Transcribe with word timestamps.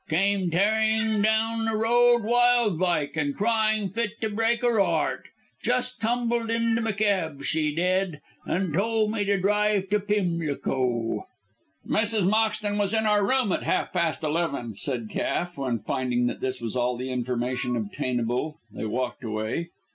Came 0.09 0.49
tearing 0.49 1.21
down 1.21 1.65
the 1.65 1.75
road 1.77 2.23
wild 2.23 2.79
like 2.79 3.15
and 3.15 3.37
crying 3.37 3.87
fit 3.91 4.19
to 4.21 4.29
break 4.31 4.63
'er 4.63 4.79
'eart. 4.81 5.27
Jus' 5.63 5.95
tumbled 5.95 6.49
into 6.49 6.81
m'keb, 6.81 7.43
she 7.43 7.75
did, 7.75 8.19
an' 8.47 8.71
tole 8.73 9.07
me 9.11 9.23
to 9.25 9.39
drive 9.39 9.89
t' 9.91 9.99
Pimlico." 9.99 11.27
"Mrs. 11.87 12.27
Moxton 12.27 12.79
was 12.79 12.95
in 12.95 13.05
our 13.05 13.23
room 13.23 13.51
at 13.51 13.61
half 13.61 13.93
past 13.93 14.23
eleven," 14.23 14.73
said 14.73 15.07
Cass, 15.11 15.55
when 15.55 15.77
finding 15.77 16.25
that 16.25 16.39
this 16.41 16.59
was 16.61 16.75
all 16.75 16.97
the 16.97 17.11
information 17.11 17.75
obtainable 17.75 18.57
they 18.71 18.85
walked 18.85 19.23
away. 19.23 19.69